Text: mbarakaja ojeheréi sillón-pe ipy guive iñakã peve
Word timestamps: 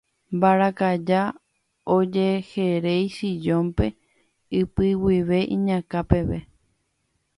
mbarakaja 0.35 1.21
ojeheréi 1.95 3.05
sillón-pe 3.15 3.85
ipy 4.59 4.87
guive 5.01 5.39
iñakã 5.55 5.99
peve 6.09 6.39